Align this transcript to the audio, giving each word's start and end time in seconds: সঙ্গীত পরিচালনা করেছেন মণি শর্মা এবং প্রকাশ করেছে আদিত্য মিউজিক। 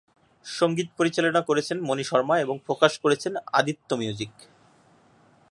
সঙ্গীত 0.45 0.87
পরিচালনা 0.97 1.41
করেছেন 1.41 1.77
মণি 1.81 2.03
শর্মা 2.03 2.35
এবং 2.39 2.55
প্রকাশ 2.65 2.91
করেছে 2.99 3.27
আদিত্য 3.53 3.89
মিউজিক। 3.95 4.33